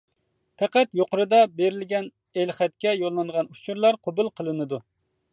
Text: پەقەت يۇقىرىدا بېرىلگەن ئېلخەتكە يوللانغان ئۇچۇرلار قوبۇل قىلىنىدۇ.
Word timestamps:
پەقەت 0.59 0.95
يۇقىرىدا 0.99 1.41
بېرىلگەن 1.59 2.07
ئېلخەتكە 2.43 2.93
يوللانغان 3.01 3.51
ئۇچۇرلار 3.53 3.99
قوبۇل 4.07 4.31
قىلىنىدۇ. 4.41 4.81